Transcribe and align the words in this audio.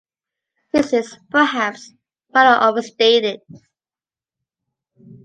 This 0.73 0.93
is, 0.93 1.15
perhaps, 1.29 1.93
rather 2.33 2.59
overstated. 2.67 3.41